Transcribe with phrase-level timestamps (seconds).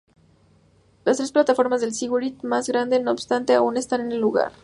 [1.05, 4.51] Las tres plataformas del zigurat más grande, no obstante, aún están en su lugar.